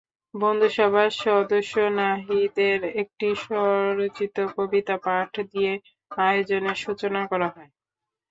বন্ধুসভার 0.33 1.09
সদস্য 1.21 1.73
নাহিদের 1.99 2.79
একটি 3.01 3.27
স্বরচিত 3.43 4.35
কবিতা 4.55 4.95
পাঠ 5.05 5.31
দিয়ে 5.51 5.73
আয়োজনের 6.21 6.77
সূচনা 6.83 7.21
করা 7.31 7.47
হয়। 7.49 7.71